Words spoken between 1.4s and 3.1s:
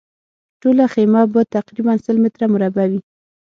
تقریباً سل متره مربع وي.